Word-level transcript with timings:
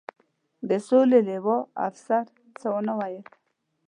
د 0.69 0.71
سولې 0.87 1.19
لوا، 1.27 1.57
افسر 1.87 2.25
څه 2.59 2.67
و 2.73 2.77
نه 2.87 2.93
ویل. 2.99 3.25